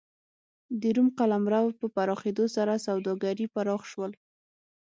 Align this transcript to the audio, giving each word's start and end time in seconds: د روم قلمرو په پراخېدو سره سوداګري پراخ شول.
د 0.81 0.83
روم 0.95 1.07
قلمرو 1.19 1.77
په 1.79 1.85
پراخېدو 1.95 2.45
سره 2.55 2.83
سوداګري 2.87 3.45
پراخ 3.55 3.81
شول. 3.91 4.11